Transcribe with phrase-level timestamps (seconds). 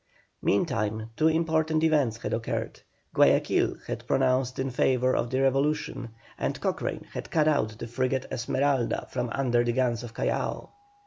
[0.41, 2.81] Meantime two important events had occurred.
[3.13, 8.25] Guayaquil had pronounced in favour of the Revolution, and Cochrane had cut out the frigate
[8.31, 10.69] Esmeralda from under the guns of Callac.